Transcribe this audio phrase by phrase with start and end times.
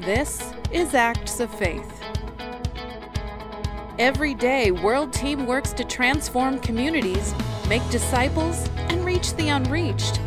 [0.00, 2.02] This is Acts of Faith.
[3.96, 7.32] Every day, World Team works to transform communities,
[7.68, 10.20] make disciples, and reach the unreached.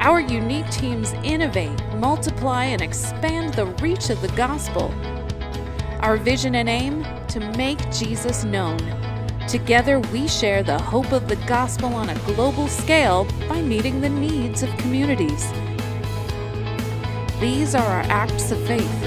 [0.00, 4.92] Our unique teams innovate, multiply, and expand the reach of the gospel.
[6.00, 8.80] Our vision and aim to make Jesus known.
[9.46, 14.08] Together, we share the hope of the gospel on a global scale by meeting the
[14.08, 15.46] needs of communities.
[17.40, 19.02] These are our acts of faith.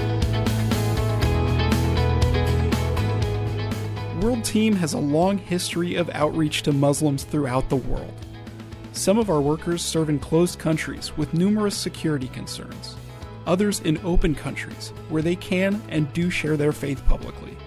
[4.24, 8.14] World Team has a long history of outreach to Muslims throughout the world.
[8.94, 12.96] Some of our workers serve in closed countries with numerous security concerns,
[13.46, 17.58] others in open countries where they can and do share their faith publicly.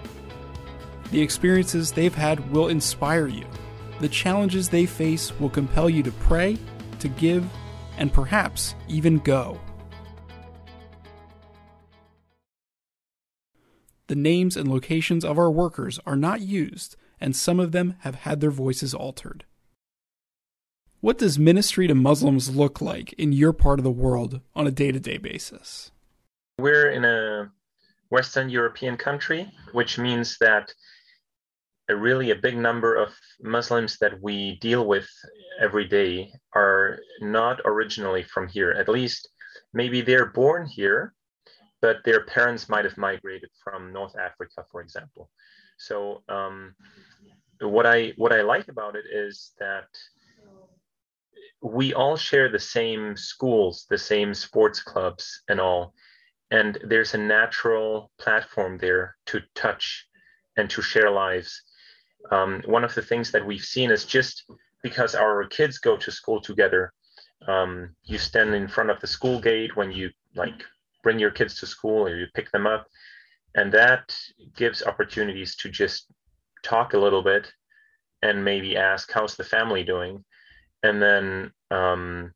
[1.11, 3.45] The experiences they've had will inspire you.
[4.01, 6.57] The challenges they face will compel you to pray,
[7.01, 7.47] to give,
[7.99, 9.61] and perhaps even go.
[14.07, 18.17] The names and locations of our workers are not used, and some of them have
[18.17, 19.45] had their voices altered.
[21.01, 24.71] What does ministry to Muslims look like in your part of the world on a
[24.71, 25.91] day to day basis?
[26.59, 27.51] We're in a
[28.11, 30.73] Western European country, which means that
[31.89, 33.11] a really a big number of
[33.43, 35.09] Muslims that we deal with
[35.61, 38.73] every day are not originally from here.
[38.73, 39.29] At least
[39.73, 41.13] maybe they're born here,
[41.85, 45.29] but their parents might have migrated from North Africa, for example.
[45.77, 46.75] So um,
[47.61, 49.91] what I what I like about it is that
[51.61, 55.93] we all share the same schools, the same sports clubs, and all,
[56.51, 60.07] and there's a natural platform there to touch
[60.57, 61.51] and to share lives.
[62.31, 64.45] Um, one of the things that we've seen is just
[64.83, 66.95] because our kids go to school together,
[67.47, 70.65] um, you stand in front of the school gate when you like
[71.05, 72.87] bring your kids to school or you pick them up.
[73.55, 74.17] And that
[74.57, 76.11] gives opportunities to just
[76.65, 77.53] talk a little bit
[78.23, 80.25] and maybe ask how's the family doing?
[80.83, 82.33] And then um,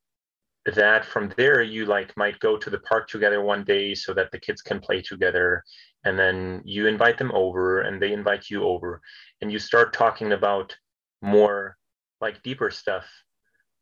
[0.75, 4.31] that from there you like might go to the park together one day so that
[4.31, 5.65] the kids can play together.
[6.05, 9.01] And then you invite them over and they invite you over.
[9.41, 10.77] And you start talking about
[11.21, 11.77] more
[12.21, 13.07] like deeper stuff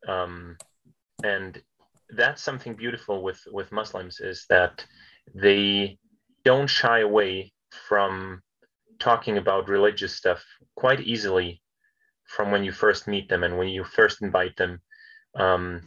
[0.07, 0.57] um,
[1.23, 1.61] and
[2.09, 4.85] that's something beautiful with with Muslims is that
[5.35, 5.97] they
[6.45, 7.51] don't shy away
[7.87, 8.41] from
[8.99, 10.43] talking about religious stuff
[10.75, 11.61] quite easily
[12.25, 14.81] from when you first meet them and when you first invite them.
[15.35, 15.81] Um,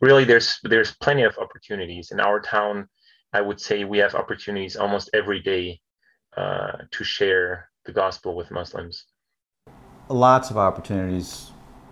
[0.00, 2.88] really, there's there's plenty of opportunities in our town.
[3.32, 5.80] I would say we have opportunities almost every day
[6.36, 9.06] uh, to share the gospel with Muslims.
[10.08, 11.50] Lots of opportunities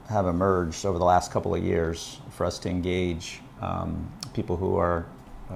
[0.09, 4.77] have emerged over the last couple of years for us to engage um, people who
[4.77, 5.07] are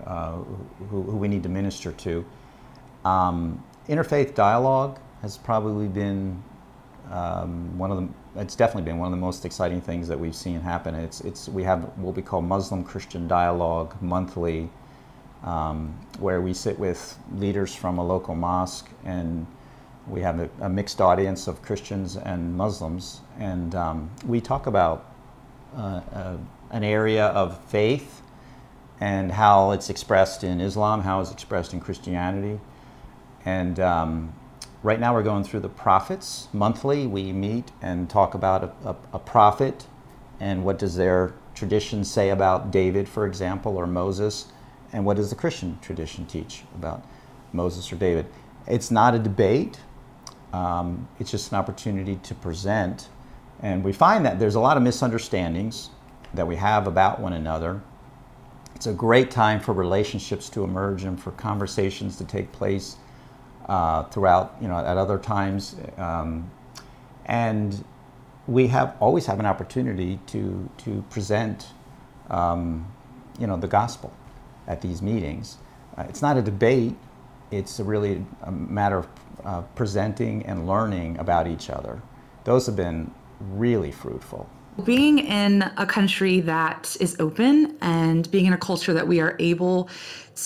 [0.06, 0.32] uh,
[0.90, 2.24] who, who, we need to minister to.
[3.04, 6.42] Um, interfaith dialogue has probably been
[7.10, 8.08] um, one of the
[8.40, 10.94] it's definitely been one of the most exciting things that we've seen happen.
[10.94, 14.68] It's it's we have what we call Muslim Christian dialogue monthly,
[15.44, 19.46] um, where we sit with leaders from a local mosque and
[20.06, 25.06] we have a, a mixed audience of Christians and Muslims, and um, we talk about
[25.76, 26.36] uh, uh,
[26.74, 28.20] an area of faith
[29.00, 32.60] and how it's expressed in Islam, how it's expressed in Christianity.
[33.44, 34.34] And um,
[34.82, 36.48] right now we're going through the prophets.
[36.52, 39.86] Monthly, we meet and talk about a, a, a prophet
[40.40, 44.46] and what does their tradition say about David, for example, or Moses,
[44.92, 47.06] and what does the Christian tradition teach about
[47.52, 48.26] Moses or David.
[48.66, 49.78] It's not a debate.
[50.52, 53.08] Um, it's just an opportunity to present.
[53.62, 55.90] And we find that there's a lot of misunderstandings
[56.34, 57.80] that we have about one another.
[58.74, 62.96] It's a great time for relationships to emerge and for conversations to take place
[63.68, 65.76] uh, throughout, you know, at other times.
[65.96, 66.50] Um,
[67.26, 67.84] and
[68.46, 71.68] we have always have an opportunity to, to present,
[72.30, 72.92] um,
[73.38, 74.12] you know, the gospel
[74.66, 75.58] at these meetings.
[75.96, 76.94] Uh, it's not a debate.
[77.50, 79.08] It's really a matter of
[79.44, 82.02] uh, presenting and learning about each other.
[82.44, 83.10] Those have been
[83.40, 84.48] really fruitful.
[84.82, 89.36] Being in a country that is open and being in a culture that we are
[89.38, 89.88] able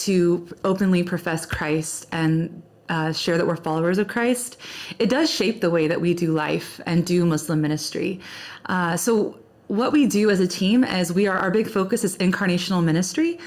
[0.00, 4.58] to openly profess Christ and uh, share that we're followers of Christ,
[4.98, 8.20] it does shape the way that we do life and do Muslim ministry.
[8.66, 9.38] Uh, so,
[9.68, 13.38] what we do as a team is we are our big focus is incarnational ministry.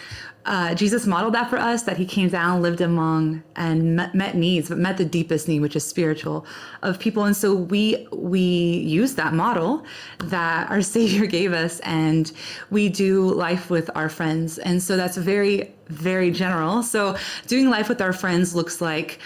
[0.46, 4.36] Uh, Jesus modeled that for us that he came down, lived among, and met, met,
[4.36, 6.46] needs, but met the deepest need, which is spiritual,
[6.82, 7.26] of people.
[7.26, 9.86] And so we we use that model
[10.20, 12.32] that our Savior gave us, and
[12.72, 14.58] we do life with our friends.
[14.58, 16.82] And so that's very very general.
[16.84, 17.18] So
[17.48, 19.20] doing life with our friends looks like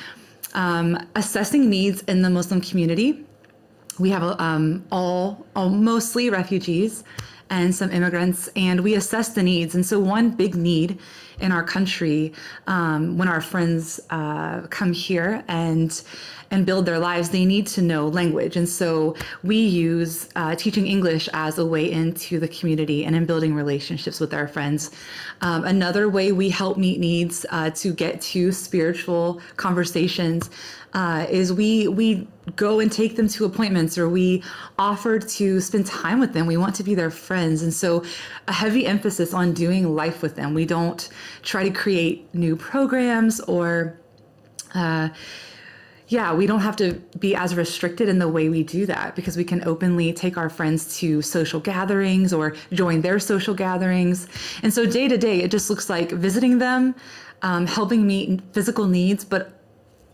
[0.55, 3.23] um, assessing needs in the Muslim community.
[3.99, 7.03] We have um, all, all mostly refugees
[7.49, 9.75] and some immigrants, and we assess the needs.
[9.75, 10.99] And so, one big need
[11.39, 12.33] in our country
[12.67, 16.01] um, when our friends uh, come here and
[16.55, 18.55] and build their lives, they need to know language.
[18.55, 23.25] And so we use uh, teaching English as a way into the community and in
[23.25, 24.91] building relationships with our friends.
[25.41, 30.49] Um, another way we help meet needs uh, to get to spiritual conversations
[30.93, 32.25] uh, is we we
[32.55, 34.41] go and take them to appointments or we
[34.79, 36.45] offer to spend time with them.
[36.47, 38.03] We want to be their friends, and so
[38.47, 40.53] a heavy emphasis on doing life with them.
[40.53, 41.09] We don't
[41.43, 43.99] try to create new programs or.
[44.73, 45.09] Uh,
[46.07, 49.35] yeah, we don't have to be as restricted in the way we do that because
[49.35, 54.27] we can openly take our friends to social gatherings or join their social gatherings.
[54.61, 56.93] And so day to day, it just looks like visiting them,
[57.41, 59.55] um, helping meet physical needs, but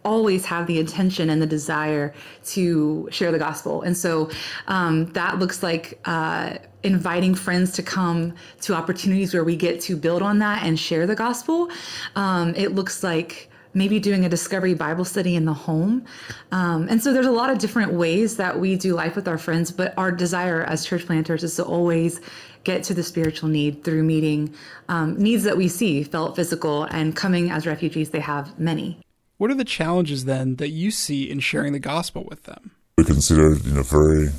[0.04, 3.82] always have the intention and the desire to share the gospel.
[3.84, 4.32] And so
[4.68, 9.96] um, that looks like uh, inviting friends to come to opportunities where we get to
[9.96, 11.70] build on that and share the gospel.
[12.16, 16.06] Um, it looks like maybe doing a discovery Bible study in the home.
[16.52, 19.38] Um, and so there's a lot of different ways that we do life with our
[19.38, 22.20] friends, but our desire as church planters is to always
[22.64, 24.54] get to the spiritual need through meeting
[24.90, 29.00] um, needs that we see, felt physical, and coming as refugees, they have many.
[29.38, 32.72] What are the challenges then that you see in sharing the gospel with them?
[32.98, 34.30] We consider you know very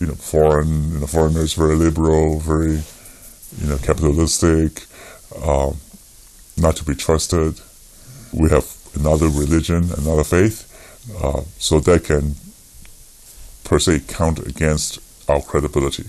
[0.00, 2.80] you know foreign you know foreigners very liberal, very
[3.58, 4.86] you know capitalistic,
[5.44, 5.76] um,
[6.56, 7.60] not to be trusted.
[8.32, 10.64] We have another religion, another faith,
[11.22, 12.34] uh, so that can
[13.64, 16.04] per se count against our credibility.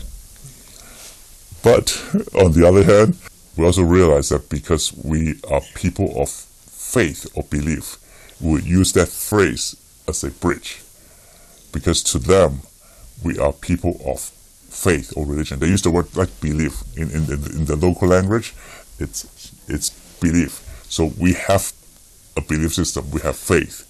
[1.64, 2.02] But
[2.36, 3.18] on the other hand,
[3.58, 7.98] we also realize that because we are people of faith or belief
[8.40, 9.76] would use that phrase
[10.08, 10.82] as a bridge.
[11.74, 12.62] Because to them,
[13.24, 15.60] we are people of faith or religion.
[15.60, 18.54] They use the word like belief in, in, in the local language.
[19.00, 19.26] It's
[19.68, 19.90] it's
[20.22, 20.64] belief.
[20.90, 21.74] So we have
[22.38, 23.10] a belief system.
[23.12, 23.84] We have faith.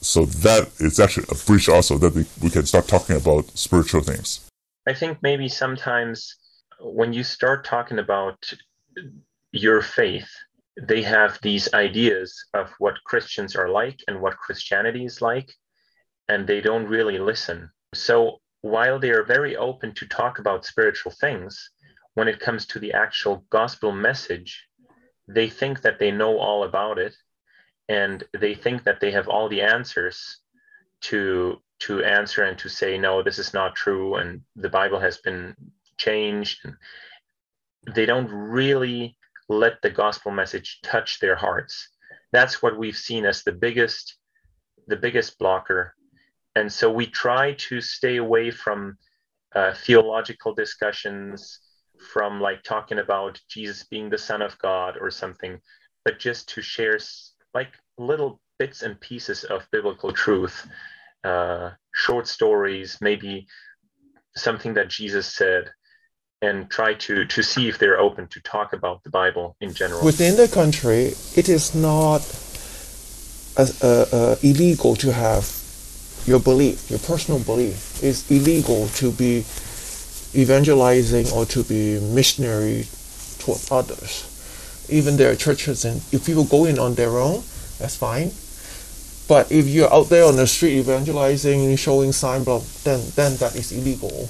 [0.00, 4.02] So that is actually a bridge also that we, we can start talking about spiritual
[4.02, 4.46] things.
[4.86, 6.36] I think maybe sometimes
[6.80, 8.52] when you start talking about
[9.52, 10.28] your faith,
[10.80, 15.50] they have these ideas of what Christians are like and what Christianity is like,
[16.28, 17.70] and they don't really listen.
[17.94, 21.70] So while they are very open to talk about spiritual things,
[22.14, 24.66] when it comes to the actual gospel message,
[25.28, 27.14] they think that they know all about it
[27.88, 30.38] and they think that they have all the answers
[31.00, 35.18] to to answer and to say no this is not true and the bible has
[35.18, 35.54] been
[35.98, 36.66] changed
[37.92, 39.16] they don't really
[39.48, 41.88] let the gospel message touch their hearts.
[42.32, 44.16] That's what we've seen as the biggest,
[44.86, 45.94] the biggest blocker.
[46.56, 48.96] And so we try to stay away from
[49.54, 51.60] uh, theological discussions,
[52.12, 55.60] from like talking about Jesus being the Son of God or something,
[56.04, 56.98] but just to share
[57.54, 60.66] like little bits and pieces of biblical truth,
[61.22, 63.46] uh, short stories, maybe
[64.36, 65.70] something that Jesus said,
[66.42, 70.04] and try to, to see if they're open to talk about the Bible in general.
[70.04, 72.22] Within the country, it is not
[74.42, 75.48] illegal to have
[76.26, 78.02] your belief, your personal belief.
[78.02, 79.44] It's illegal to be
[80.34, 82.86] evangelizing or to be missionary
[83.38, 84.33] toward others.
[84.88, 87.42] Even there are churches, and if people go in on their own,
[87.78, 88.32] that's fine.
[89.26, 93.56] But if you're out there on the street evangelizing, and showing sign, then then that
[93.56, 94.28] is illegal.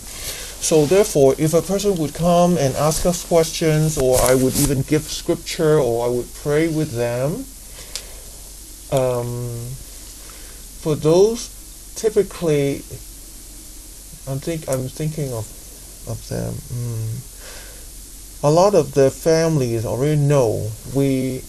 [0.65, 4.83] So therefore, if a person would come and ask us questions, or I would even
[4.83, 7.45] give scripture, or I would pray with them,
[8.93, 9.67] um,
[10.81, 11.51] for those,
[11.97, 12.83] typically,
[14.27, 15.45] I'm think I'm thinking of
[16.09, 16.55] of them.
[16.55, 17.34] Mm,
[18.45, 21.41] a lot of the families already know we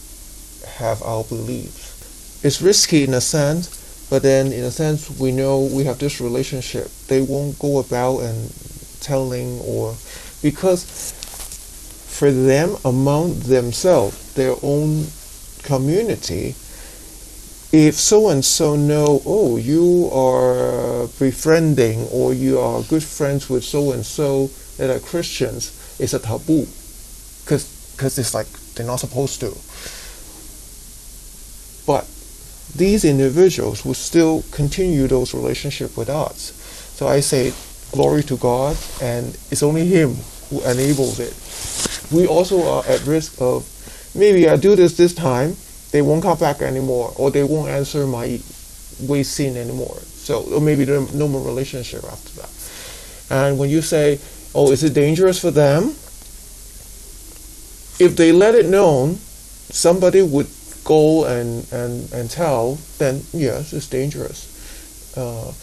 [0.65, 2.41] have our beliefs.
[2.41, 6.21] It's risky in a sense, but then in a sense we know we have this
[6.21, 6.87] relationship.
[7.07, 8.49] They won't go about and
[9.01, 9.93] telling or
[10.41, 11.11] because
[12.17, 15.05] for them among themselves their own
[15.63, 16.55] community
[17.73, 23.65] if so and so know oh you are befriending or you are good friends with
[23.65, 24.47] so and so
[24.77, 26.65] that are christians it's a taboo
[27.95, 29.55] because it's like they're not supposed to.
[31.87, 32.07] But
[32.75, 36.51] these individuals will still continue those relationships with us.
[36.95, 37.53] So I say,
[37.91, 40.15] glory to God, and it's only Him
[40.49, 41.33] who enables it.
[42.11, 43.65] We also are at risk of
[44.13, 45.55] maybe I do this this time,
[45.91, 48.39] they won't come back anymore, or they won't answer my
[49.03, 49.97] Weixin anymore.
[49.99, 52.49] So or maybe no more relationship after that.
[53.29, 54.19] And when you say,
[54.53, 55.95] oh, is it dangerous for them?
[57.97, 60.47] If they let it known, somebody would
[60.83, 64.51] go and, and, and tell, then yes, it's dangerous.
[65.17, 65.53] Uh,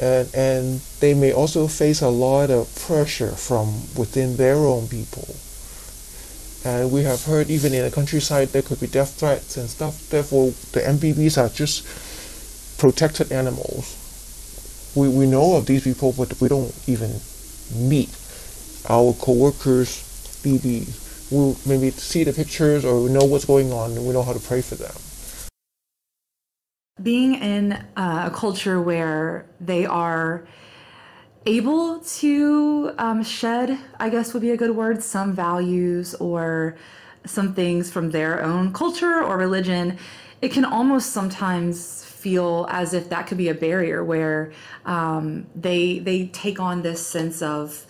[0.00, 5.28] and, and they may also face a lot of pressure from within their own people.
[6.64, 10.08] And we have heard even in the countryside there could be death threats and stuff.
[10.08, 11.86] Therefore, the MBBs are just
[12.78, 14.00] protected animals.
[14.96, 17.20] We, we know of these people, but we don't even
[17.72, 18.10] meet
[18.88, 20.02] our co-workers,
[20.42, 24.22] BBs we'll maybe see the pictures or we know what's going on and we know
[24.22, 24.94] how to pray for them.
[27.02, 30.46] Being in a culture where they are
[31.46, 36.76] able to um, shed, I guess would be a good word, some values or
[37.26, 39.98] some things from their own culture or religion,
[40.40, 44.52] it can almost sometimes feel as if that could be a barrier where
[44.84, 47.86] um, they they take on this sense of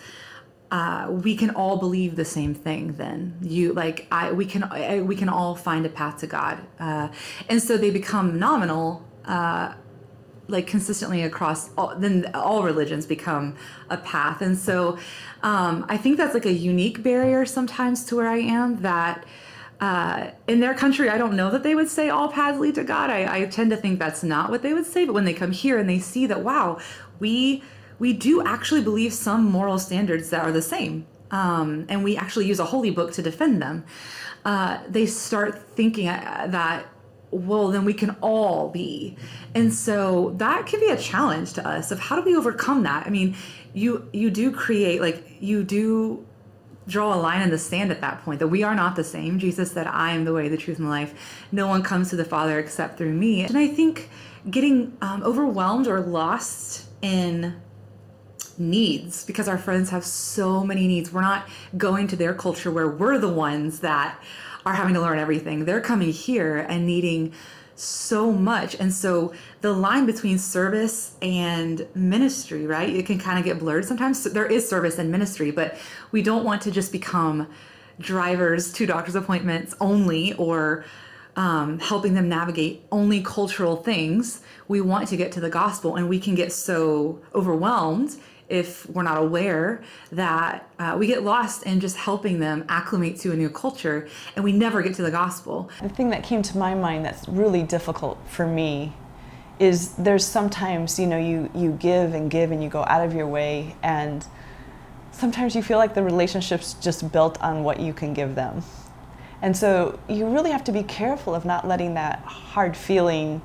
[0.71, 5.01] uh, we can all believe the same thing then you like i we can I,
[5.01, 7.09] we can all find a path to god uh,
[7.49, 9.73] and so they become nominal uh,
[10.47, 13.55] like consistently across all, then all religions become
[13.89, 14.97] a path and so
[15.43, 19.25] um, i think that's like a unique barrier sometimes to where i am that
[19.79, 22.83] uh, in their country, I don't know that they would say all paths lead to
[22.83, 23.09] God.
[23.09, 25.05] I, I tend to think that's not what they would say.
[25.05, 26.79] But when they come here and they see that, wow,
[27.19, 27.61] we
[27.99, 31.05] we do actually believe some moral standards that are the same.
[31.31, 33.85] Um, and we actually use a holy book to defend them.
[34.43, 36.85] Uh, they start thinking uh, that,
[37.31, 39.17] well, then we can all be.
[39.55, 43.07] And so that can be a challenge to us of how do we overcome that?
[43.07, 43.35] I mean,
[43.73, 46.25] you you do create like you do
[46.87, 49.39] draw a line in the sand at that point that we are not the same.
[49.39, 51.45] Jesus said, I am the way, the truth, and the life.
[51.51, 53.43] No one comes to the Father except through me.
[53.43, 54.09] And I think
[54.49, 57.55] getting um, overwhelmed or lost in
[58.57, 61.11] needs because our friends have so many needs.
[61.11, 61.47] We're not
[61.77, 64.19] going to their culture where we're the ones that
[64.65, 65.65] are having to learn everything.
[65.65, 67.33] They're coming here and needing
[67.75, 68.75] so much.
[68.79, 72.89] And so the line between service and ministry, right?
[72.89, 74.23] It can kind of get blurred sometimes.
[74.23, 75.77] So there is service and ministry, but
[76.11, 77.47] we don't want to just become
[77.99, 80.85] drivers to doctor's appointments only or
[81.35, 84.41] um, helping them navigate only cultural things.
[84.67, 88.15] We want to get to the gospel, and we can get so overwhelmed
[88.47, 93.31] if we're not aware that uh, we get lost in just helping them acclimate to
[93.31, 95.69] a new culture and we never get to the gospel.
[95.81, 98.93] The thing that came to my mind that's really difficult for me
[99.59, 103.13] is there's sometimes, you know, you, you give and give and you go out of
[103.13, 104.25] your way and
[105.11, 108.61] sometimes you feel like the relationship's just built on what you can give them.
[109.41, 113.41] And so you really have to be careful of not letting that hard feeling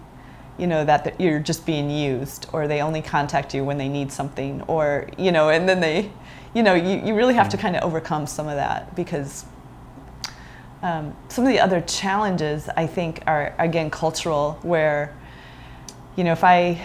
[0.60, 4.12] you know that you're just being used or they only contact you when they need
[4.12, 6.10] something or you know and then they
[6.54, 9.46] you know you, you really have to kind of overcome some of that because
[10.82, 15.16] um, some of the other challenges i think are again cultural where
[16.16, 16.80] you know if i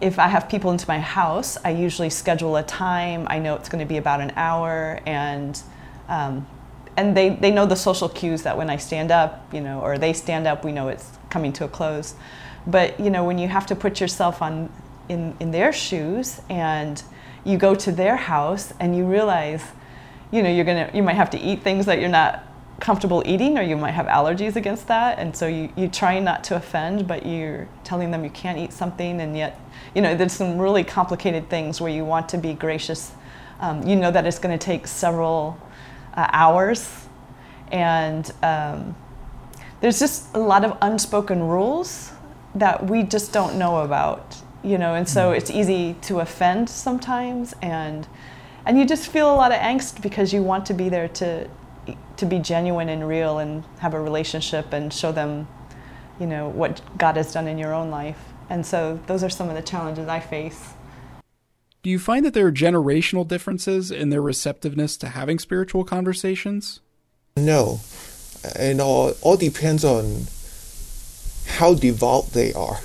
[0.00, 3.68] if i have people into my house i usually schedule a time i know it's
[3.68, 5.62] going to be about an hour and
[6.08, 6.46] um,
[6.96, 9.98] and they, they know the social cues that when I stand up, you know, or
[9.98, 12.14] they stand up, we know it's coming to a close.
[12.66, 14.70] But you know, when you have to put yourself on
[15.08, 17.02] in, in their shoes and
[17.44, 19.64] you go to their house and you realize,
[20.30, 22.42] you know, you're gonna you might have to eat things that you're not
[22.80, 25.18] comfortable eating or you might have allergies against that.
[25.18, 28.72] And so you, you try not to offend but you're telling them you can't eat
[28.72, 29.20] something.
[29.20, 29.60] And yet
[29.94, 33.12] you know there's some really complicated things where you want to be gracious.
[33.60, 35.58] Um, you know that it's going to take several
[36.14, 37.06] uh, hours.
[37.72, 38.94] And um,
[39.86, 42.10] there's just a lot of unspoken rules
[42.56, 45.36] that we just don't know about you know and so mm.
[45.36, 48.08] it's easy to offend sometimes and
[48.66, 51.48] and you just feel a lot of angst because you want to be there to
[52.16, 55.46] to be genuine and real and have a relationship and show them
[56.18, 58.18] you know what God has done in your own life.
[58.50, 60.70] And so those are some of the challenges I face.
[61.84, 66.80] Do you find that there are generational differences in their receptiveness to having spiritual conversations?
[67.36, 67.78] No
[68.54, 70.26] and all, all depends on
[71.46, 72.80] how devout they are.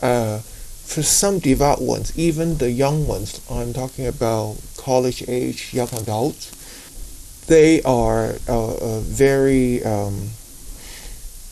[0.00, 5.88] Uh, for some devout ones, even the young ones, I'm talking about college age young
[5.94, 6.50] adults,
[7.46, 10.30] they are uh, uh, very um,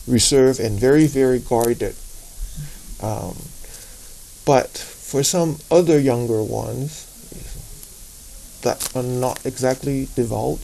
[0.07, 1.95] reserved and very, very guarded.
[3.03, 3.37] Um,
[4.45, 7.07] but for some other younger ones
[8.63, 10.59] that are not exactly devout,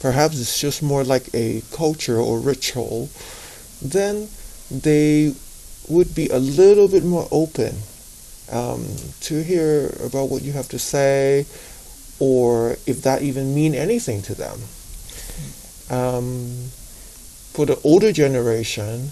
[0.00, 3.08] perhaps it's just more like a culture or ritual,
[3.82, 4.28] then
[4.70, 5.34] they
[5.88, 7.74] would be a little bit more open
[8.52, 8.86] um,
[9.20, 11.46] to hear about what you have to say
[12.18, 14.58] or if that even mean anything to them.
[15.90, 16.70] Um,
[17.52, 19.10] for the older generation,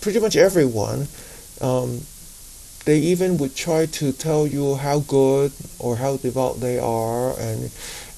[0.00, 1.08] pretty much everyone,
[1.60, 2.02] um,
[2.84, 7.70] they even would try to tell you how good or how devout they are and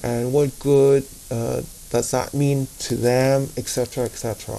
[0.03, 4.55] and what good uh, does that mean to them, etc., etc.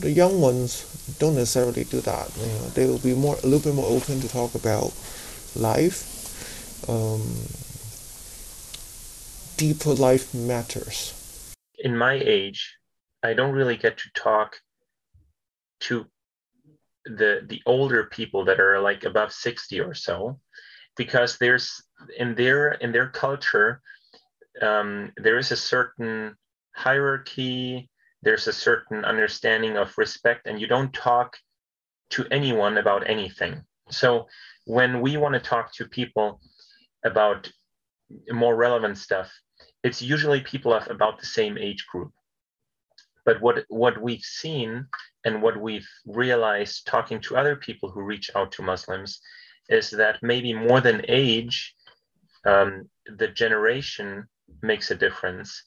[0.00, 0.86] The young ones
[1.18, 2.30] don't necessarily do that.
[2.36, 4.92] You know, they will be more a little bit more open to talk about
[5.54, 6.16] life.
[6.88, 7.46] Um,
[9.56, 11.14] deeper life matters.
[11.78, 12.76] In my age,
[13.22, 14.56] I don't really get to talk
[15.80, 16.06] to
[17.04, 20.38] the the older people that are like above 60 or so
[20.96, 21.82] because there's
[22.18, 23.80] in their in their culture
[24.62, 26.36] um, there is a certain
[26.72, 27.88] hierarchy
[28.22, 31.36] there's a certain understanding of respect and you don't talk
[32.10, 33.62] to anyone about anything.
[33.90, 34.26] So
[34.66, 36.40] when we want to talk to people
[37.04, 37.50] about
[38.30, 39.30] more relevant stuff
[39.82, 42.12] it's usually people of about the same age group.
[43.24, 44.86] But what what we've seen
[45.24, 49.20] and what we've realized talking to other people who reach out to muslims
[49.68, 51.74] is that maybe more than age
[52.44, 54.26] um, the generation
[54.62, 55.62] makes a difference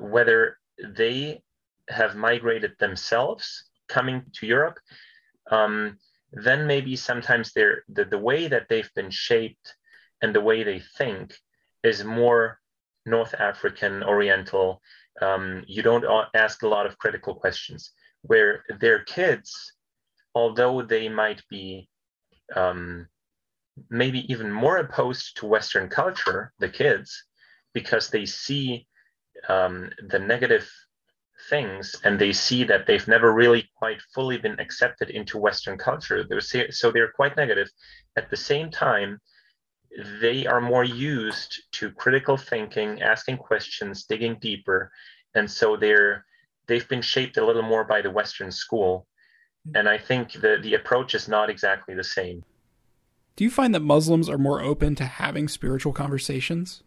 [0.00, 1.42] whether they
[1.88, 4.78] have migrated themselves coming to Europe,
[5.50, 5.98] um,
[6.32, 9.74] then maybe sometimes they're, the, the way that they've been shaped
[10.22, 11.34] and the way they think
[11.82, 12.58] is more
[13.06, 14.80] North African, Oriental.
[15.20, 16.04] Um, you don't
[16.34, 17.92] ask a lot of critical questions.
[18.22, 19.74] Where their kids,
[20.34, 21.88] although they might be
[22.56, 23.06] um,
[23.90, 27.24] maybe even more opposed to Western culture, the kids,
[27.74, 28.86] because they see
[29.48, 30.70] um, the negative
[31.50, 36.24] things and they see that they've never really quite fully been accepted into Western culture.
[36.70, 37.68] So they're quite negative.
[38.16, 39.20] At the same time,
[40.20, 44.90] they are more used to critical thinking, asking questions, digging deeper,
[45.34, 46.24] and so they're
[46.66, 49.06] they've been shaped a little more by the Western school.
[49.74, 52.42] And I think the the approach is not exactly the same.
[53.36, 56.82] Do you find that Muslims are more open to having spiritual conversations?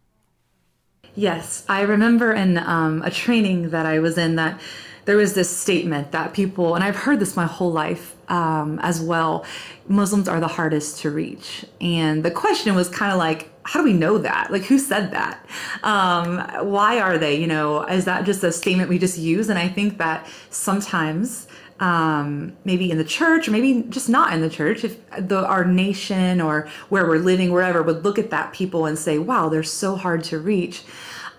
[1.17, 4.61] Yes, I remember in um, a training that I was in that
[5.05, 9.01] there was this statement that people, and I've heard this my whole life um, as
[9.01, 9.43] well,
[9.87, 11.65] Muslims are the hardest to reach.
[11.81, 14.51] And the question was kind of like, how do we know that?
[14.51, 15.43] Like, who said that?
[15.81, 16.37] Um,
[16.69, 17.33] why are they?
[17.33, 19.49] You know, is that just a statement we just use?
[19.49, 21.47] And I think that sometimes
[21.79, 25.63] um, maybe in the church or maybe just not in the church if the, our
[25.63, 29.61] nation or where we're living wherever would look at that people and say wow they're
[29.61, 30.83] so hard to reach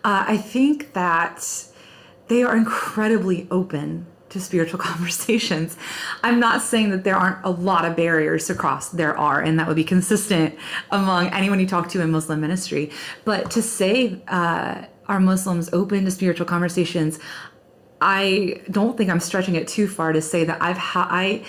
[0.05, 1.67] uh, i think that
[2.29, 5.77] they are incredibly open to spiritual conversations.
[6.23, 8.91] I'm not saying that there aren't a lot of barriers to cross.
[8.91, 10.57] There are, and that would be consistent
[10.91, 12.91] among anyone you talk to in Muslim ministry.
[13.25, 17.19] But to say, uh, are Muslims open to spiritual conversations?
[18.01, 21.45] I don't think I'm stretching it too far to say that I've had I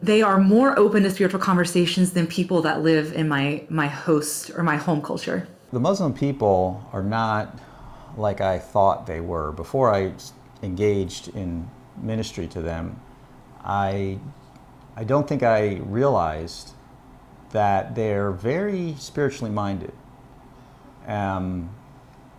[0.00, 4.50] they are more open to spiritual conversations than people that live in my my host
[4.50, 5.48] or my home culture.
[5.74, 7.58] The Muslim people are not
[8.16, 10.12] like I thought they were before I
[10.62, 11.68] engaged in
[12.00, 13.00] ministry to them.
[13.64, 14.20] I
[14.94, 16.74] I don't think I realized
[17.50, 19.92] that they're very spiritually minded.
[21.08, 21.70] Um,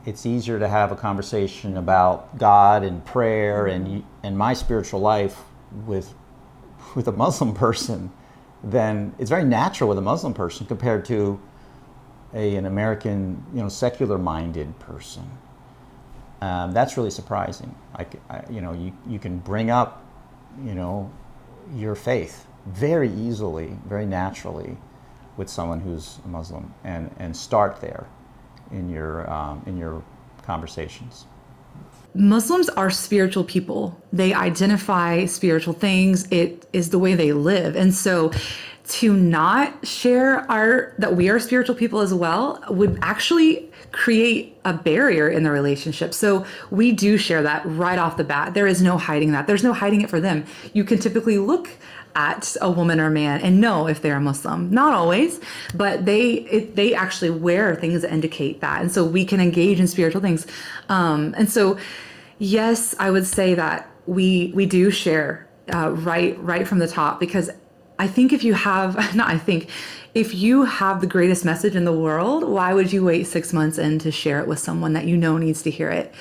[0.06, 5.44] it's easier to have a conversation about God and prayer and and my spiritual life
[5.86, 6.14] with
[6.96, 8.14] with a Muslim person
[8.64, 11.42] than it's very natural with a Muslim person compared to
[12.36, 15.24] a, an American, you know, secular minded person.
[16.42, 17.74] Um, that's really surprising.
[17.96, 18.06] I,
[18.50, 20.06] you know, you, you can bring up,
[20.64, 21.12] you know,
[21.74, 24.78] your faith very easily, very naturally
[25.38, 28.06] with someone who's a Muslim and, and start there
[28.72, 30.04] in your um, in your
[30.44, 31.26] conversations?
[32.14, 34.02] Muslims are spiritual people.
[34.14, 36.28] They identify spiritual things.
[36.32, 37.76] It is the way they live.
[37.76, 38.32] And so
[38.88, 44.74] to not share our that we are spiritual people as well would actually create a
[44.74, 46.14] barrier in the relationship.
[46.14, 48.54] So we do share that right off the bat.
[48.54, 49.48] There is no hiding that.
[49.48, 50.46] There's no hiding it for them.
[50.74, 51.70] You can typically look
[52.16, 54.70] at a woman or man and know if they're Muslim.
[54.72, 55.40] Not always,
[55.74, 59.80] but they it, they actually wear things that indicate that, and so we can engage
[59.80, 60.48] in spiritual things.
[60.90, 61.78] Um, and so,
[62.40, 67.20] yes, I would say that we we do share uh, right right from the top
[67.20, 67.50] because
[67.98, 69.70] I think if you have not I think
[70.14, 73.78] if you have the greatest message in the world, why would you wait six months
[73.78, 76.14] in to share it with someone that you know needs to hear it?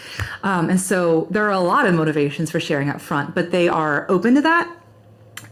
[0.43, 3.69] Um, and so there are a lot of motivations for sharing up front, but they
[3.69, 4.77] are open to that.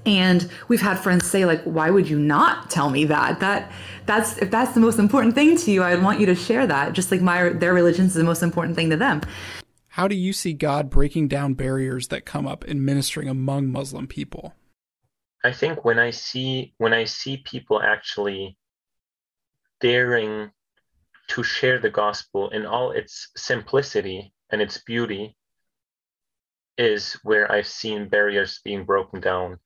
[0.05, 3.39] And we've had friends say like why would you not tell me that?
[3.39, 3.71] That
[4.07, 6.93] that's if that's the most important thing to you i'd want you to share that.
[6.93, 9.21] Just like my their religion is the most important thing to them.
[9.91, 14.09] How do you see god breaking down barriers that come up in ministering among muslim
[14.09, 14.55] people
[15.45, 18.57] i think when i see when i see people actually
[19.81, 20.51] daring
[21.29, 25.37] to share the gospel in all its simplicity and its beauty
[26.79, 29.59] is where i've seen barriers being broken down.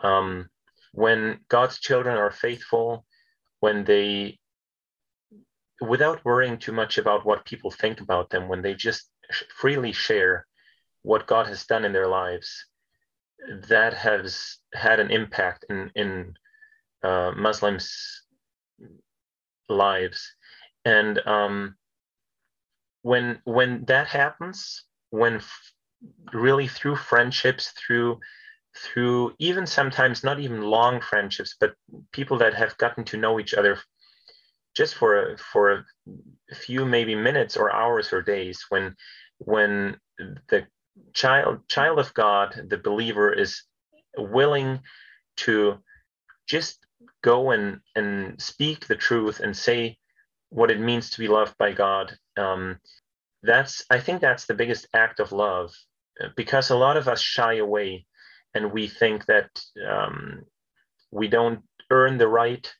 [0.00, 0.48] Um,
[0.92, 3.04] when God's children are faithful,
[3.60, 4.38] when they,
[5.80, 9.08] without worrying too much about what people think about them, when they just
[9.56, 10.46] freely share
[11.02, 12.66] what God has done in their lives,
[13.68, 16.34] that has had an impact in in
[17.02, 18.22] uh, Muslims'
[19.68, 20.34] lives,
[20.84, 21.76] and um,
[23.02, 25.72] when when that happens, when f-
[26.32, 28.20] really through friendships, through
[28.76, 31.74] through even sometimes not even long friendships, but
[32.12, 33.78] people that have gotten to know each other
[34.74, 35.84] just for a, for
[36.50, 38.94] a few maybe minutes or hours or days when
[39.38, 39.96] when
[40.48, 40.66] the
[41.14, 43.62] child child of God, the believer is
[44.16, 44.80] willing
[45.38, 45.78] to
[46.46, 46.78] just
[47.22, 49.98] go and and speak the truth and say
[50.50, 52.16] what it means to be loved by God.
[52.36, 52.78] Um,
[53.42, 55.74] that's I think that's the biggest act of love
[56.36, 58.06] because a lot of us shy away
[58.54, 59.50] and we think that
[59.88, 60.44] um,
[61.10, 62.72] we don't earn the right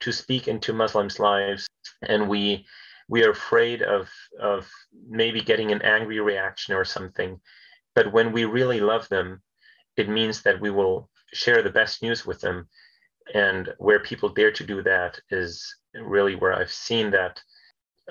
[0.00, 1.66] to speak into Muslims' lives,
[2.02, 2.66] and we
[3.08, 4.08] we are afraid of
[4.40, 4.68] of
[5.08, 7.40] maybe getting an angry reaction or something.
[7.94, 9.42] But when we really love them,
[9.96, 12.68] it means that we will share the best news with them.
[13.34, 17.40] And where people dare to do that is really where I've seen that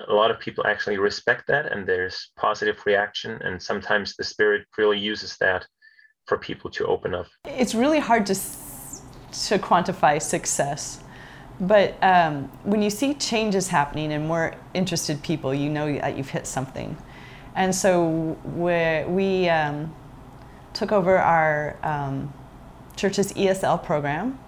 [0.06, 3.40] a lot of people actually respect that and there's positive reaction.
[3.42, 5.66] And sometimes the spirit really uses that
[6.28, 7.26] for people to open up?
[7.46, 11.02] It's really hard to, to quantify success.
[11.60, 16.30] But um, when you see changes happening and more interested people, you know that you've
[16.30, 16.96] hit something.
[17.56, 19.92] And so we, um,
[20.72, 22.32] took over our um,
[22.94, 24.38] church's ESL program,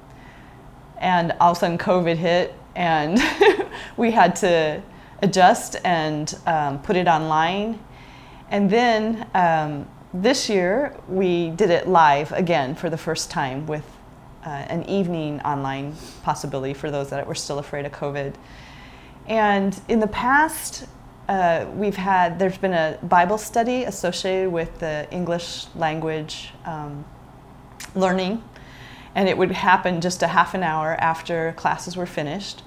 [0.98, 3.18] and all of a sudden COVID hit, and
[3.96, 4.80] we had to
[5.22, 7.80] adjust and um, put it online.
[8.50, 13.84] And then um, this year, we did it live again for the first time with
[14.44, 18.34] uh, an evening online possibility for those that were still afraid of COVID.
[19.26, 20.86] And in the past,
[21.28, 27.04] uh, we've had, there's been a Bible study associated with the English language um,
[27.94, 28.42] learning,
[29.14, 32.62] and it would happen just a half an hour after classes were finished.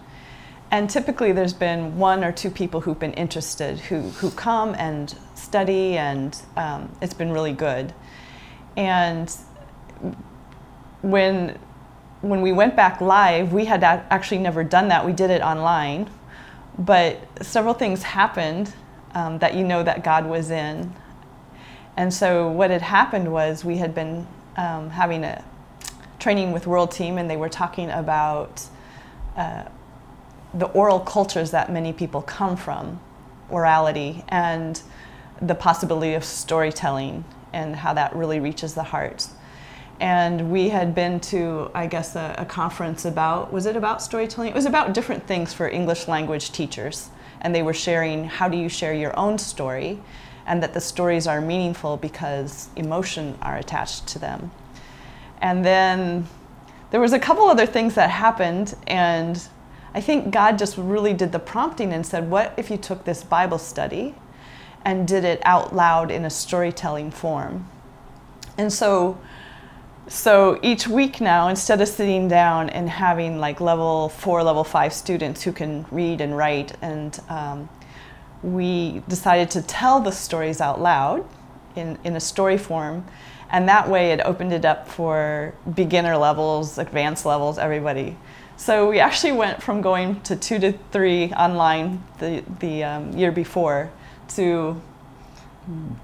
[0.71, 5.15] And typically, there's been one or two people who've been interested who, who come and
[5.35, 7.93] study, and um, it's been really good.
[8.75, 9.31] And
[11.03, 11.59] when
[12.21, 15.05] when we went back live, we had actually never done that.
[15.05, 16.09] We did it online,
[16.79, 18.73] but several things happened
[19.13, 20.93] um, that you know that God was in.
[21.97, 25.43] And so what had happened was we had been um, having a
[26.17, 28.65] training with World Team, and they were talking about
[29.35, 29.65] uh,
[30.53, 33.01] the oral cultures that many people come from,
[33.51, 34.81] orality, and
[35.41, 39.27] the possibility of storytelling and how that really reaches the heart.
[40.03, 44.49] And we had been to, I guess, a, a, conference about, was it about storytelling?
[44.49, 47.09] It was about different things for English language teachers.
[47.39, 50.01] And they were sharing how do you share your own story
[50.45, 54.51] and that the stories are meaningful because emotion are attached to them.
[55.41, 56.27] And then
[56.91, 59.41] there was a couple other things that happened and
[59.93, 63.23] I think God just really did the prompting and said, what if you took this
[63.23, 64.15] Bible study
[64.83, 67.69] and did it out loud in a storytelling form.
[68.57, 69.17] And so
[70.07, 74.93] so each week now, instead of sitting down and having like level four, level five
[74.93, 77.69] students who can read and write, and um,
[78.41, 81.25] we decided to tell the stories out loud
[81.75, 83.05] in, in a story form
[83.53, 88.17] And that way it opened it up for beginner levels, advanced levels, everybody.
[88.57, 93.31] So we actually went from going to two to three online the, the um, year
[93.31, 93.91] before
[94.29, 94.81] to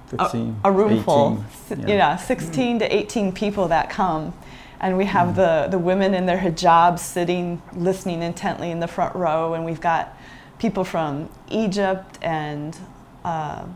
[0.08, 1.86] 15, a, a room 18, full, yeah.
[1.86, 4.32] you know, 16 to 18 people that come.
[4.80, 9.14] And we have the, the women in their hijabs sitting, listening intently in the front
[9.14, 9.52] row.
[9.52, 10.16] And we've got
[10.58, 12.76] people from Egypt and
[13.24, 13.66] uh,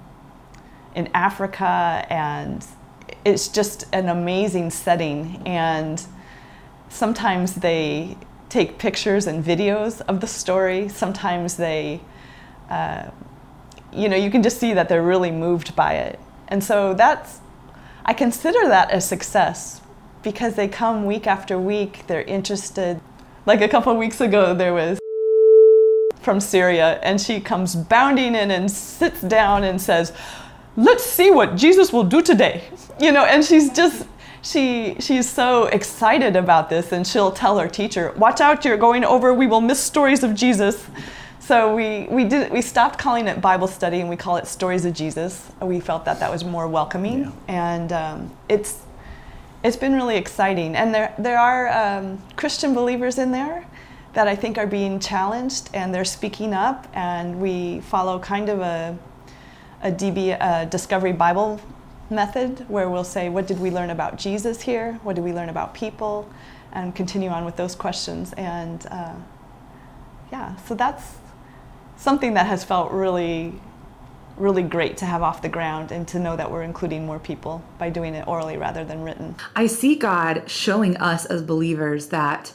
[0.94, 2.06] in Africa.
[2.08, 2.66] And
[3.24, 5.42] it's just an amazing setting.
[5.44, 6.02] And
[6.88, 8.16] sometimes they
[8.48, 10.88] take pictures and videos of the story.
[10.88, 12.00] Sometimes they,
[12.70, 13.10] uh,
[13.94, 16.18] you know, you can just see that they're really moved by it.
[16.48, 17.40] And so that's,
[18.04, 19.80] I consider that a success
[20.22, 23.00] because they come week after week, they're interested.
[23.46, 24.98] Like a couple weeks ago, there was
[26.20, 30.12] from Syria, and she comes bounding in and sits down and says,
[30.76, 32.64] Let's see what Jesus will do today.
[32.98, 34.08] You know, and she's just,
[34.44, 39.02] she she's so excited about this and she'll tell her teacher watch out you're going
[39.02, 40.86] over we will miss stories of jesus
[41.46, 44.84] so we, we did we stopped calling it bible study and we call it stories
[44.84, 47.30] of jesus we felt that that was more welcoming Yeah.
[47.48, 48.80] and um, it's
[49.62, 53.66] it's been really exciting and there there are um, christian believers in there
[54.14, 58.60] that i think are being challenged and they're speaking up and we follow kind of
[58.60, 58.98] a
[59.82, 61.60] a DB, uh, Discovery Bible
[62.08, 64.98] method where we'll say, What did we learn about Jesus here?
[65.02, 66.26] What did we learn about people?
[66.72, 68.32] And continue on with those questions.
[68.32, 69.12] And uh,
[70.32, 71.16] yeah, so that's
[72.04, 73.54] something that has felt really,
[74.36, 77.64] really great to have off the ground and to know that we're including more people
[77.78, 79.34] by doing it orally rather than written.
[79.56, 82.52] I see God showing us as believers that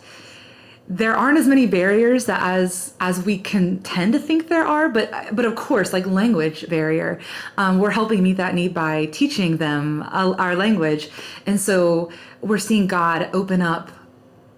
[0.87, 5.11] there aren't as many barriers as as we can tend to think there are but
[5.35, 7.19] but of course like language barrier
[7.57, 11.09] um, we're helping meet that need by teaching them uh, our language
[11.45, 13.91] and so we're seeing god open up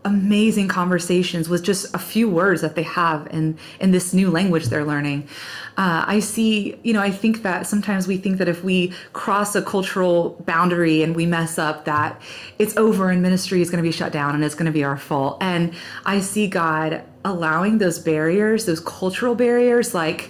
[0.03, 4.65] amazing conversations with just a few words that they have in in this new language
[4.65, 5.27] they're learning.
[5.77, 9.55] Uh, i see you know i think that sometimes we think that if we cross
[9.55, 12.21] a cultural boundary and we mess up that
[12.59, 14.83] it's over and ministry is going to be shut down and it's going to be
[14.83, 15.37] our fault.
[15.41, 15.73] And
[16.05, 20.29] i see god allowing those barriers those cultural barriers like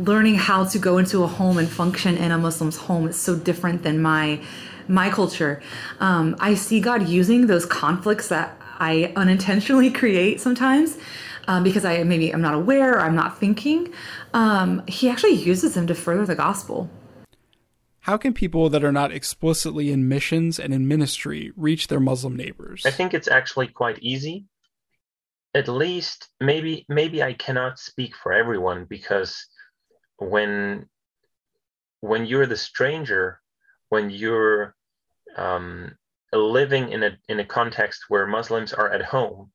[0.00, 3.06] learning how to go into a home and function in a muslim's home.
[3.08, 4.40] Is so different than my
[4.88, 5.62] my culture.
[6.00, 10.98] Um, i see god using those conflicts that I unintentionally create sometimes
[11.46, 13.92] um, because I maybe I'm not aware or I'm not thinking.
[14.34, 16.90] Um, he actually uses them to further the gospel.
[18.00, 22.34] How can people that are not explicitly in missions and in ministry reach their Muslim
[22.34, 22.86] neighbors?
[22.86, 24.46] I think it's actually quite easy.
[25.54, 29.46] At least maybe maybe I cannot speak for everyone because
[30.18, 30.86] when
[32.00, 33.40] when you're the stranger,
[33.88, 34.74] when you're
[35.36, 35.96] um,
[36.32, 39.50] living in a in a context where Muslims are at home,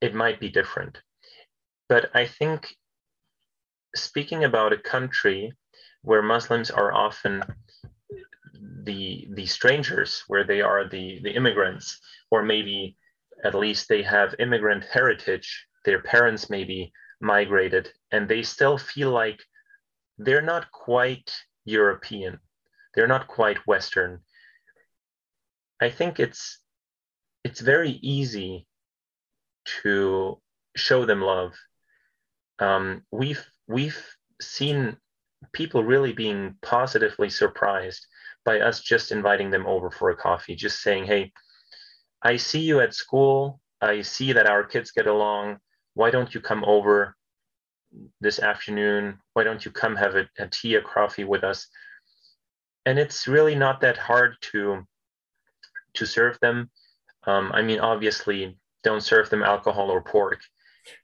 [0.00, 1.00] it might be different.
[1.88, 2.76] But I think
[3.96, 5.52] speaking about a country
[6.02, 7.42] where Muslims are often
[8.84, 12.96] the the strangers, where they are the the immigrants, or maybe
[13.44, 19.40] at least they have immigrant heritage, their parents maybe migrated, and they still feel like
[20.18, 21.32] they're not quite
[21.64, 22.38] European,
[22.94, 24.20] they're not quite Western.
[25.80, 26.58] I think it's
[27.44, 28.66] it's very easy
[29.82, 30.40] to
[30.76, 31.54] show them love.
[32.58, 34.02] Um, we've we've
[34.40, 34.96] seen
[35.52, 38.06] people really being positively surprised
[38.44, 41.32] by us just inviting them over for a coffee, just saying, "Hey,
[42.22, 43.60] I see you at school.
[43.80, 45.58] I see that our kids get along.
[45.94, 47.16] Why don't you come over
[48.20, 49.20] this afternoon?
[49.34, 51.68] Why don't you come have a, a tea or coffee with us?"
[52.84, 54.86] And it's really not that hard to
[55.94, 56.70] to serve them.
[57.24, 60.40] Um, I mean, obviously, don't serve them alcohol or pork,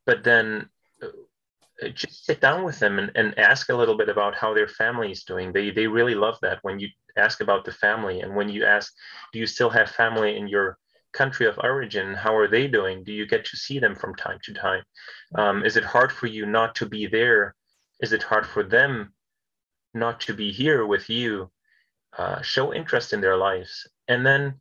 [0.07, 0.69] but then
[1.03, 4.69] uh, just sit down with them and, and ask a little bit about how their
[4.69, 5.53] family is doing.
[5.53, 8.93] They they really love that when you ask about the family and when you ask,
[9.33, 10.79] do you still have family in your
[11.13, 12.15] country of origin?
[12.15, 13.05] How are they doing?
[13.05, 14.83] Do you get to see them from time to time?
[15.35, 17.55] Um, is it hard for you not to be there?
[18.01, 19.13] Is it hard for them
[19.95, 21.51] not to be here with you?
[22.17, 24.61] Uh, show interest in their lives, and then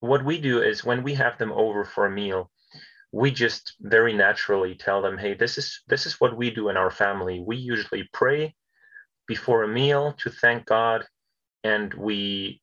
[0.00, 2.50] what we do is when we have them over for a meal
[3.12, 6.76] we just very naturally tell them hey this is this is what we do in
[6.76, 7.42] our family.
[7.44, 8.54] We usually pray
[9.26, 11.04] before a meal to thank god
[11.64, 12.60] and we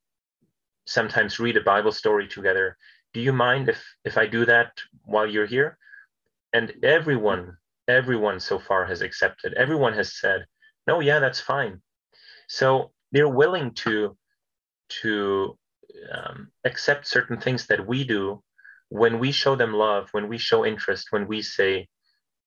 [0.88, 2.78] sometimes read a bible story together.
[3.14, 5.78] Do you mind if if i do that while you're here?
[6.54, 9.54] And everyone everyone so far has accepted.
[9.54, 10.46] Everyone has said
[10.86, 11.82] no yeah that's fine.
[12.48, 14.16] So they're willing to
[15.02, 15.58] to
[16.12, 18.44] um, accept certain things that we do
[18.90, 21.88] when we show them love, when we show interest, when we say,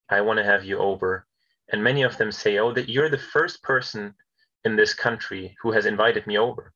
[0.09, 1.27] I want to have you over.
[1.71, 4.15] And many of them say, Oh, that you're the first person
[4.65, 6.73] in this country who has invited me over.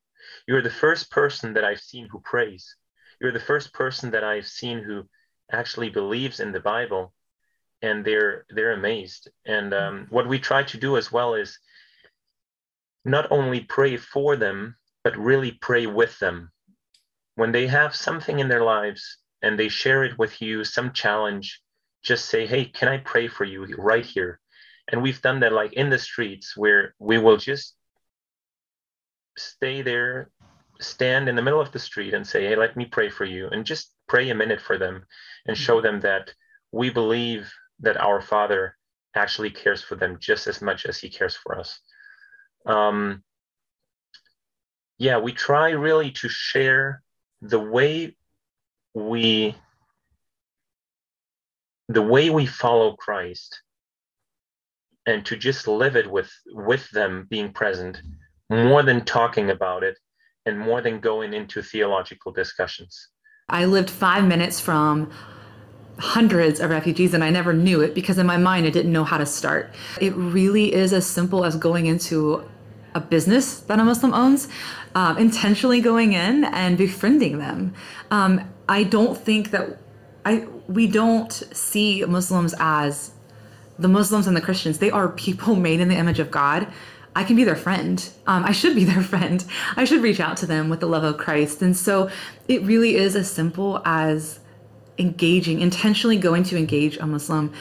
[0.46, 2.77] You're the first person that I've seen who prays.
[3.20, 5.09] You're the first person that I've seen who
[5.51, 7.12] actually believes in the Bible.
[7.81, 9.29] And they're they're amazed.
[9.44, 11.59] And um, what we try to do as well is
[13.05, 16.51] not only pray for them, but really pray with them.
[17.35, 21.61] When they have something in their lives and they share it with you, some challenge,
[22.03, 24.41] just say, Hey, can I pray for you right here?
[24.91, 27.75] And we've done that like in the streets where we will just
[29.38, 30.31] stay there,
[30.81, 33.49] stand in the middle of the street and say, Hey, let me pray for you.
[33.49, 35.05] And just pray a minute for them
[35.47, 36.33] and show them that
[36.71, 38.77] we believe that our Father
[39.15, 41.81] actually cares for them just as much as He cares for us.
[42.67, 43.23] Um,
[45.03, 47.03] yeah, we try really to share
[47.41, 48.17] the way
[48.95, 49.57] we
[51.88, 53.62] the way we follow Christ
[55.05, 58.01] and to just live it with with them being present
[58.49, 59.99] more than talking about it
[60.47, 63.09] and more than going into theological discussions.
[63.49, 65.11] I lived 5 minutes from
[65.99, 69.05] hundreds of refugees and I never knew it because in my mind I didn't know
[69.05, 69.75] how to start.
[70.01, 72.49] It really is as simple as going into
[72.94, 74.48] a business that a Muslim owns,
[74.94, 77.74] um, intentionally going in and befriending them.
[78.11, 79.78] Um, I don't think that
[80.24, 83.12] I we don't see Muslims as
[83.78, 84.78] the Muslims and the Christians.
[84.78, 86.72] They are people made in the image of God.
[87.14, 88.09] I can be their friend.
[88.26, 89.44] Um, I should be their friend.
[89.76, 91.62] I should reach out to them with the love of Christ.
[91.62, 92.11] And so
[92.48, 94.38] it really is as simple as
[94.98, 97.52] engaging, intentionally going to engage a Muslim,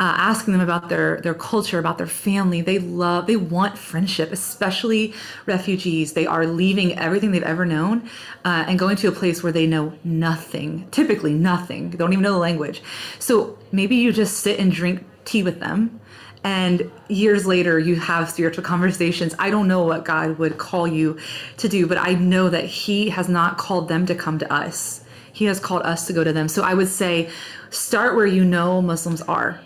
[0.00, 2.60] uh, asking them about their their culture, about their family.
[2.60, 5.14] They love, they want friendship, especially
[5.46, 6.14] refugees.
[6.14, 8.08] They are leaving everything they've ever known
[8.44, 11.90] uh, and going to a place where they know nothing, typically nothing.
[11.90, 12.82] They don't even know the language.
[13.18, 16.00] So maybe you just sit and drink tea with them.
[16.44, 19.34] And years later, you have spiritual conversations.
[19.38, 21.18] I don't know what God would call you
[21.58, 25.04] to do, but I know that He has not called them to come to us
[25.38, 26.48] he has called us to go to them.
[26.48, 27.30] So I would say
[27.70, 29.60] start where you know Muslims are.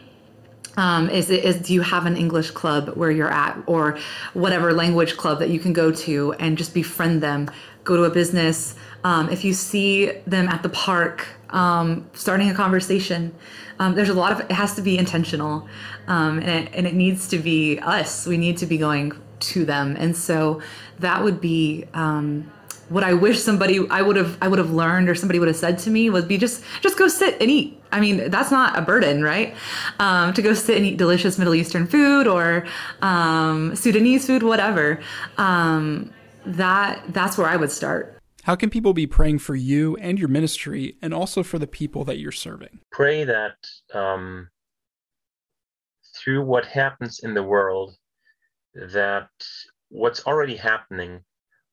[0.77, 3.99] Um, is, is do you have an English club where you're at or
[4.35, 7.51] whatever language club that you can go to and just befriend them?
[7.85, 8.75] Go to a business.
[9.03, 13.35] Um, if you see them at the park, um, starting a conversation.
[13.79, 15.67] Um, there's a lot of it has to be intentional,
[16.07, 18.27] um, and it, and it needs to be us.
[18.27, 19.13] We need to be going
[19.53, 20.61] to them, and so
[20.99, 22.51] that would be um,
[22.93, 25.57] what I wish somebody I would have I would have learned or somebody would have
[25.57, 27.81] said to me would be just just go sit and eat.
[27.91, 29.55] I mean, that's not a burden, right?
[29.99, 32.67] Um, to go sit and eat delicious Middle Eastern food or
[33.01, 35.01] um, Sudanese food, whatever.
[35.39, 36.13] Um,
[36.45, 38.19] that that's where I would start.
[38.43, 42.05] How can people be praying for you and your ministry, and also for the people
[42.05, 42.81] that you're serving?
[42.91, 43.55] Pray that
[43.95, 44.49] um,
[46.17, 47.95] through what happens in the world,
[48.75, 49.29] that
[49.91, 51.21] what's already happening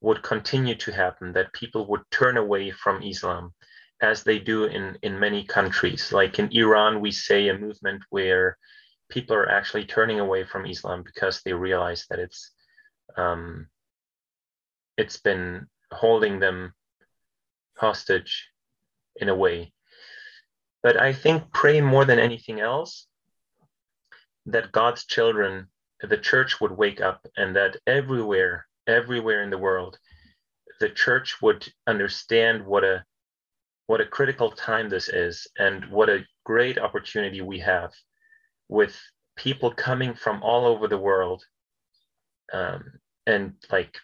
[0.01, 3.53] would continue to happen, that people would turn away from Islam
[4.01, 6.11] as they do in, in many countries.
[6.13, 8.57] Like in Iran, we say a movement where
[9.09, 12.51] people are actually turning away from Islam because they realize that it's
[13.17, 13.67] um,
[14.97, 16.73] it's been holding them
[17.75, 18.49] hostage
[19.15, 19.73] in a way.
[20.83, 23.07] But I think pray more than anything else
[24.45, 25.67] that God's children,
[26.01, 29.97] the church would wake up and that everywhere everywhere in the world,
[30.79, 33.03] the church would understand what a
[33.87, 37.91] what a critical time this is and what a great opportunity we have
[38.67, 38.99] with
[39.35, 41.43] people coming from all over the world
[42.53, 42.83] um,
[43.25, 43.97] and like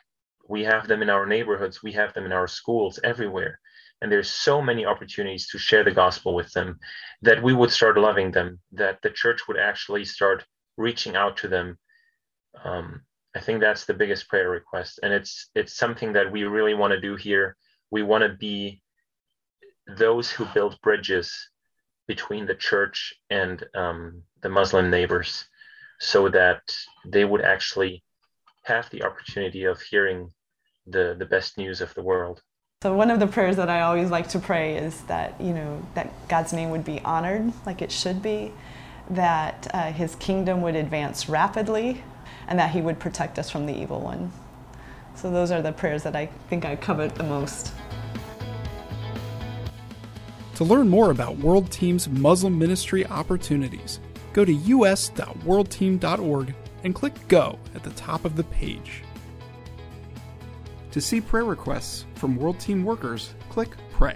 [0.47, 3.59] we have them in our neighborhoods we have them in our schools everywhere.
[4.01, 6.79] And there's so many opportunities to share the gospel with them
[7.21, 10.43] that we would start loving them that the church would actually start
[10.77, 11.77] reaching out to them
[12.63, 13.01] um,
[13.35, 16.91] I think that's the biggest prayer request, and it's it's something that we really want
[16.91, 17.57] to do here.
[17.91, 18.81] We want to be
[19.97, 21.31] those who build bridges
[22.07, 25.45] between the church and um, the Muslim neighbors,
[25.99, 26.61] so that
[27.05, 28.03] they would actually
[28.63, 30.31] have the opportunity of hearing
[30.87, 32.41] the the best news of the world.
[32.83, 35.85] So one of the prayers that I always like to pray is that you know
[35.93, 38.53] that God's name would be honored like it should be,
[39.09, 42.01] that uh, His kingdom would advance rapidly,
[42.47, 44.31] and that He would protect us from the evil one.
[45.15, 47.71] So those are the prayers that I think I covered the most.
[50.55, 53.99] To learn more about World Team's Muslim ministry opportunities,
[54.33, 59.03] go to us.worldteam.org and click Go at the top of the page.
[60.91, 64.15] To see prayer requests from World Team workers, click Pray.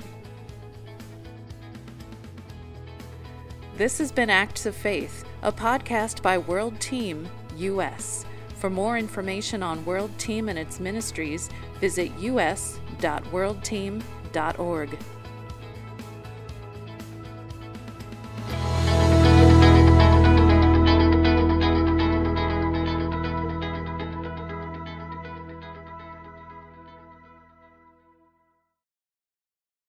[3.76, 7.28] This has been Acts of Faith, a podcast by World Team
[7.60, 8.26] US.
[8.56, 11.50] For more information on World Team and its ministries,
[11.80, 14.98] visit us.worldteam.org.